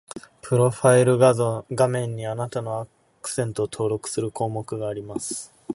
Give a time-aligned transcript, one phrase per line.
[0.41, 2.87] プロファイル画面に、あなたのア
[3.21, 5.53] クセントを登録する項目があります